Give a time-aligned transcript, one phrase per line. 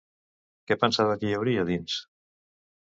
[0.71, 2.03] Què pensava que hi hauria dins?